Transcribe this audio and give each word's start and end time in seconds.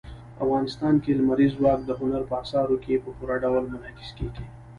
افغانستان 0.43 0.93
کې 1.03 1.17
لمریز 1.19 1.51
ځواک 1.59 1.79
د 1.85 1.91
هنر 1.99 2.21
په 2.29 2.35
اثارو 2.43 2.81
کې 2.83 3.01
په 3.03 3.09
پوره 3.17 3.35
ډول 3.43 3.63
منعکس 3.71 4.09
کېږي. 4.17 4.45